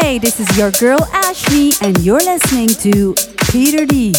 [0.00, 3.14] Hey, this is your girl Ashley, and you're listening to
[3.50, 4.14] Peter D.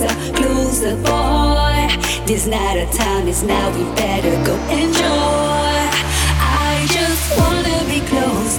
[0.00, 1.88] Closer, abuser boy.
[2.24, 5.80] This not a time, it's now we better go enjoy.
[6.40, 8.49] I just wanna be close.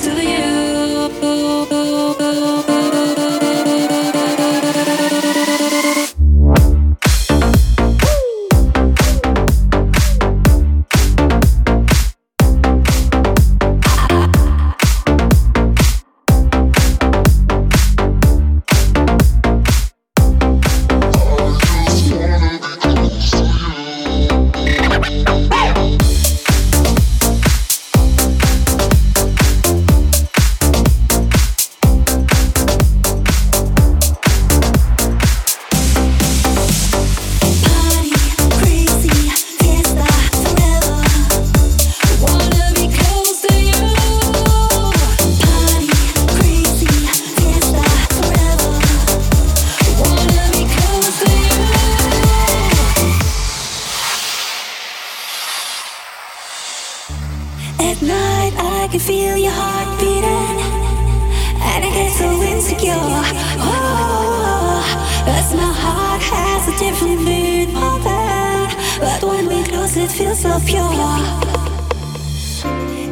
[70.04, 70.92] it feels so pure.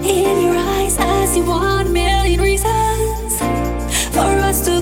[0.04, 3.40] In your eyes, I see one million reasons
[4.14, 4.79] for us to.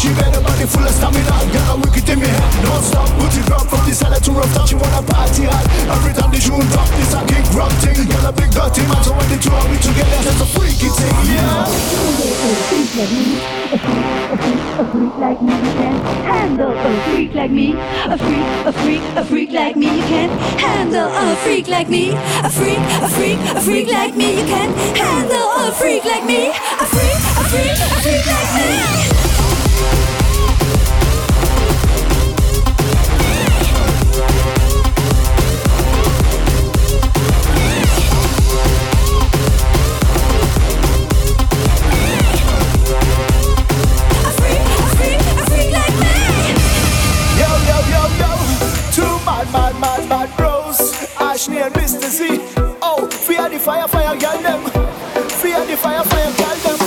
[0.00, 1.36] She got a body full of stamina.
[1.52, 3.04] Got a wicked in me head Non-stop.
[3.20, 5.68] Put it drop from the cellar to rooftop She wanna party hard.
[5.92, 8.08] Every time the tune drop it's a kick rock thing.
[8.08, 10.88] Got a big dirty man So when the two of we together That's a freaky
[10.88, 11.68] thing, yeah.
[11.68, 13.36] A freak like me,
[13.68, 16.72] a freak, a freak like me, you can't handle.
[16.72, 17.76] A freak like me,
[18.08, 21.12] a freak, a freak, a freak like me, you can't handle.
[21.12, 25.48] A freak like me, a freak, a freak, a freak like me, you can't handle
[25.60, 29.09] a freak like me, a freak, a freak, a freak like me.
[51.40, 52.10] Ashley near Mr.
[52.10, 52.38] Z.
[52.82, 54.62] Oh, fear the fire, fire, girl them.
[55.40, 56.78] Fear the fire, fire, girl them.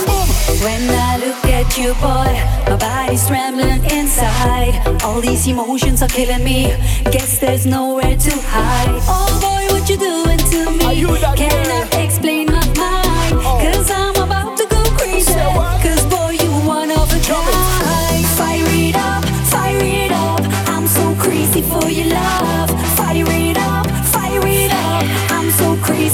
[0.62, 2.30] When I look at you, boy,
[2.70, 4.80] my body's trembling inside.
[5.02, 6.66] All these emotions are killing me.
[7.10, 9.00] Guess there's nowhere to hide.
[9.08, 11.02] Oh boy, what you doing to me?
[11.36, 11.88] Can girl?
[11.92, 13.34] I explain my mind?
[13.42, 13.58] Oh.
[13.60, 14.03] Cause I'm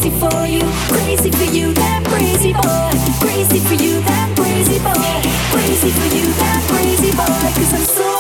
[0.01, 2.91] crazy for you, crazy for you, that crazy boy.
[3.21, 5.21] Crazy for you, that crazy boy.
[5.53, 7.77] Crazy for you, that crazy boy.
[7.77, 8.20] I'm so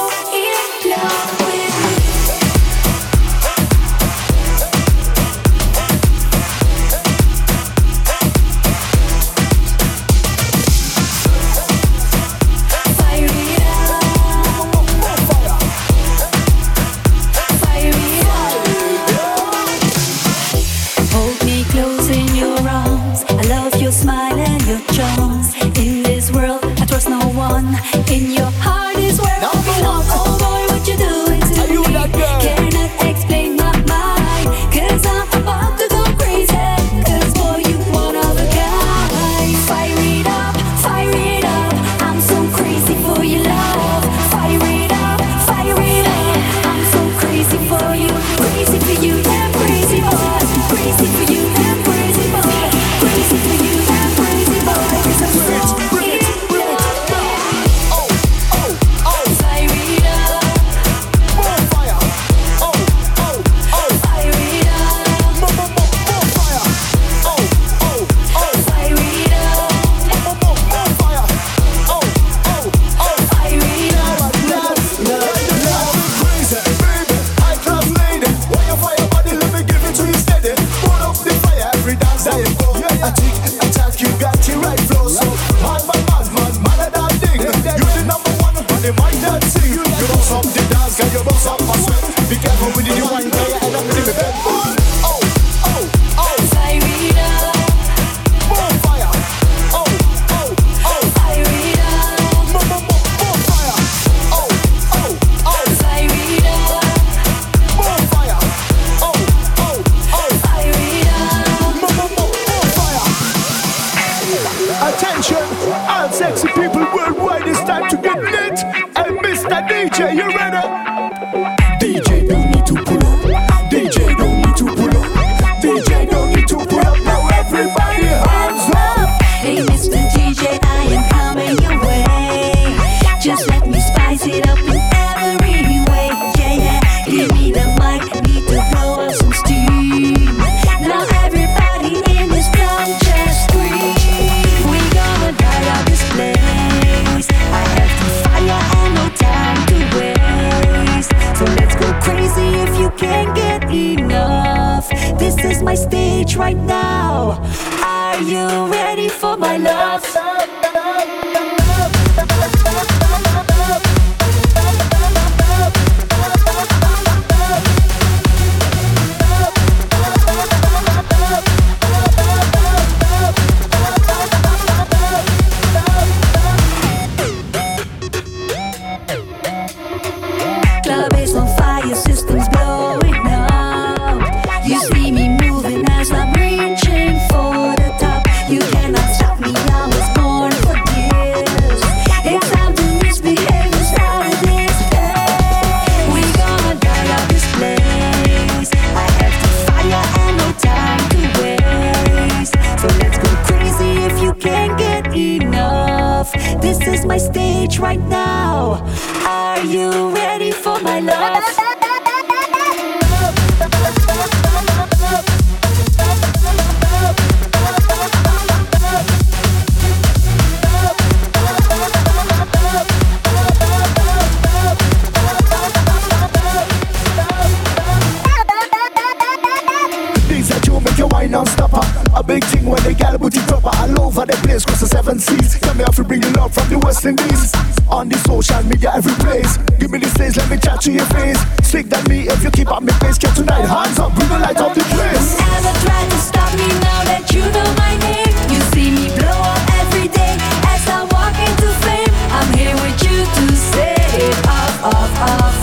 [238.94, 239.56] every place.
[239.78, 241.38] Give me the stage, let me chat to your face.
[241.62, 243.18] Stick that me if you keep on my pace.
[243.18, 245.38] Get tonight, hands up, we the light of the place.
[245.38, 248.34] Never try to stop me now that you know my name.
[248.50, 250.34] You see me blow up every day
[250.70, 252.12] as I walk into fame.
[252.34, 253.44] I'm here with you to
[253.74, 253.94] say
[254.26, 255.58] it off, off, off.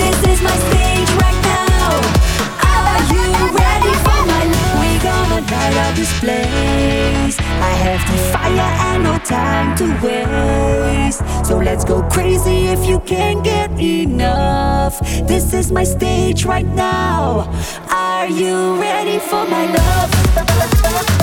[0.00, 2.00] This is my stage right now.
[2.64, 4.42] Are you ready for my?
[4.80, 7.39] We gonna light up this place.
[7.60, 11.22] I have the fire and no time to waste.
[11.46, 14.98] So let's go crazy if you can't get enough.
[15.26, 17.50] This is my stage right now.
[17.90, 21.19] Are you ready for my love?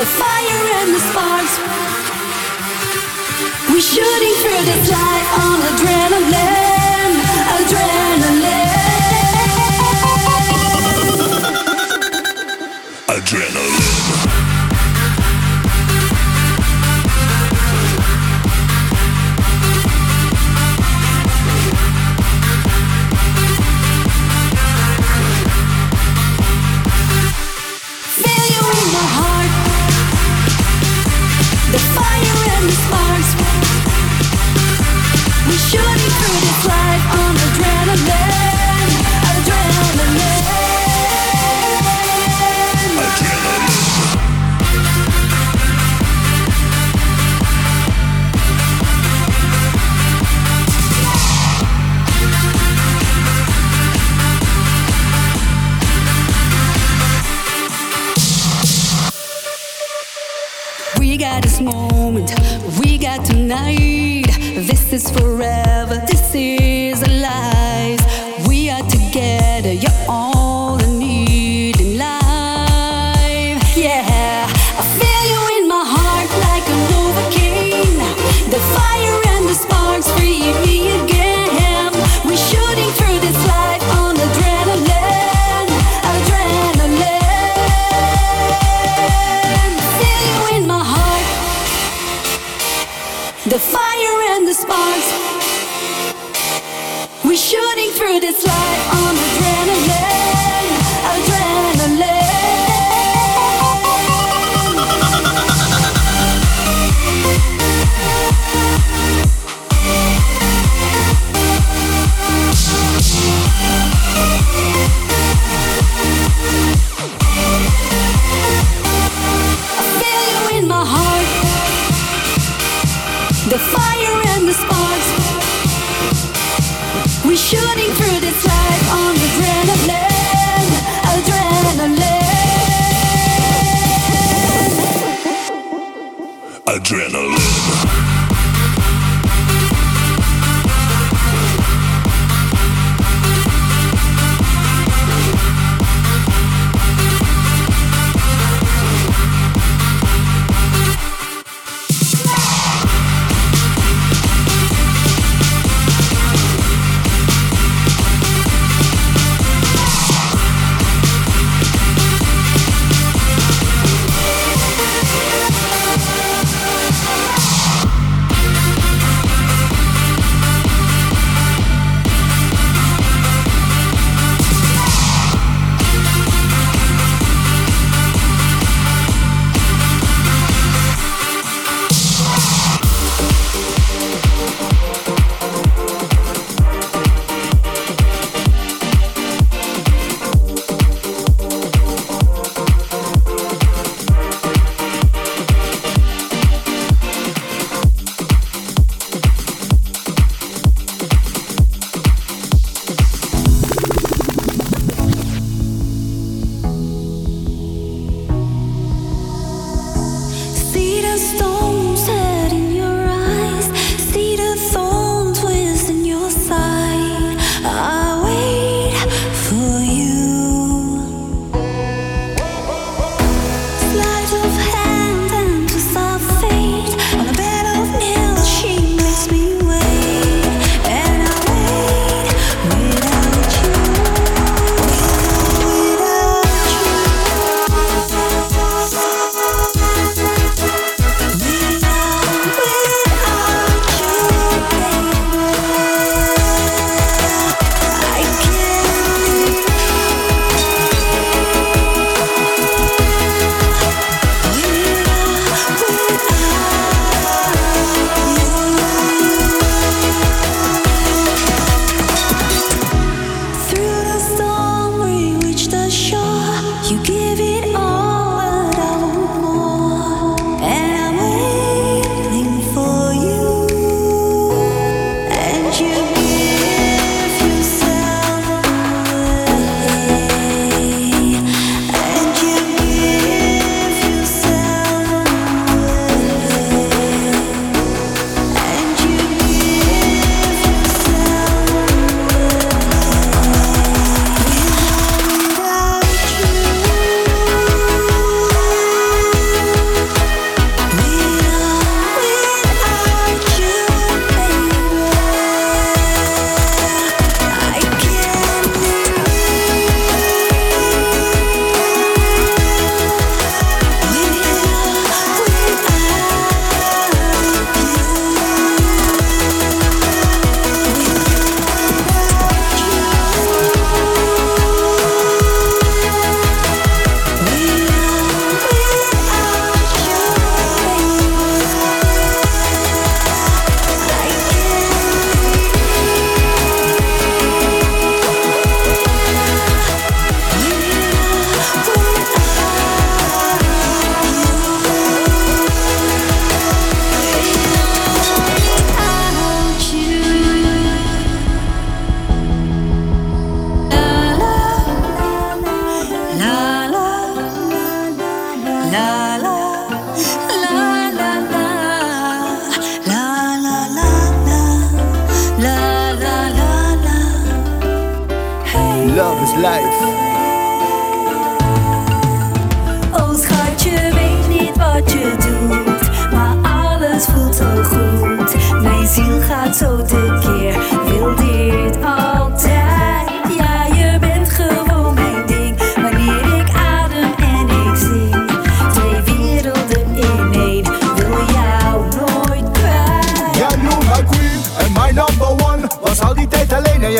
[0.00, 1.54] the fire and the sparks.
[3.68, 7.16] We're shooting through the sky on adrenaline,
[7.56, 8.70] adrenaline.
[13.08, 13.59] Adrenaline.
[61.60, 62.32] moment
[62.80, 64.26] we got tonight.
[64.54, 70.39] This is forever, this is a life We are together, you're.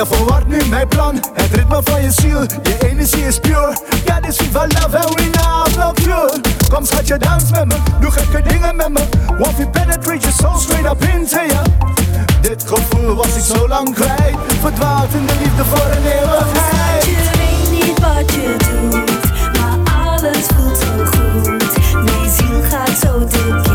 [0.01, 1.15] Je verwart nu mijn plan.
[1.35, 3.73] Het ritme van je ziel, je energie is pure.
[4.23, 5.31] This is love and we
[5.77, 6.41] love pure.
[6.69, 9.01] Kom schatje, dans met me, doe gekke dingen met me.
[9.39, 11.65] Want we penetrate your soul straight up into you.
[12.41, 14.37] Dit gevoel was ik zo lang kwijt.
[14.61, 17.05] Verdwaald in de liefde voor een eeuwigheid.
[17.05, 21.95] Je weet niet wat je doet, maar alles voelt zo goed.
[22.05, 23.70] Mijn ziel gaat zo tekeer,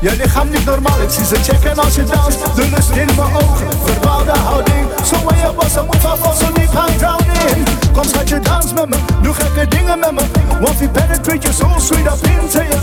[0.00, 3.34] Je lichaam niet normaal, ik zie ze checken als je danst De lust in mijn
[3.34, 4.86] ogen, verdwaalde houding.
[5.04, 8.96] So when je bossen moet af zo diep gaan drowning Kom schatje, dans met me,
[9.22, 10.22] doe gekke dingen met me.
[10.60, 12.80] Want we penetrate your soul straight up into you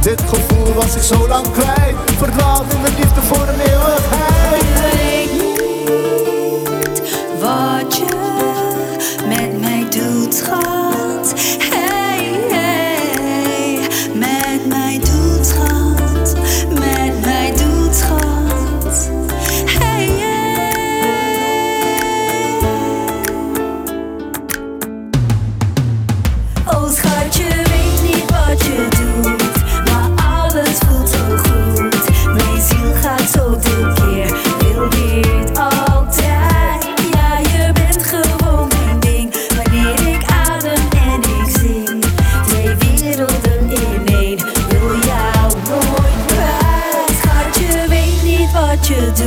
[0.00, 1.96] Dit gevoel was ik zo lang kwijt.
[2.18, 3.55] Verdwaald in de liefde voor een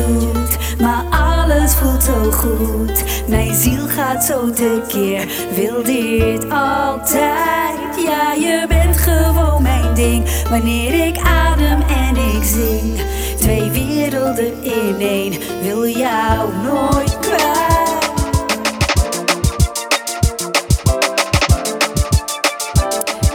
[0.07, 3.03] doet, maar alles voelt zo goed.
[3.27, 7.77] Mijn ziel gaat zo tekeer, wil dit altijd.
[8.05, 12.99] Ja, je bent gewoon mijn ding, wanneer ik adem en ik zing.
[13.39, 17.57] Twee werelden in één, wil jou nooit kwijt.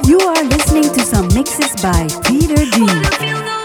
[0.07, 3.63] You are listening to some mixes by Peter D.